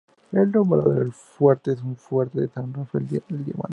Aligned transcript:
El 0.31 0.49
nombre 0.51 0.81
del 0.95 1.13
Fuerte 1.13 1.73
es 1.73 1.79
"Fuerte 1.97 2.41
de 2.41 2.47
San 2.47 2.73
Rafael 2.73 3.07
del 3.07 3.45
Diamante". 3.45 3.69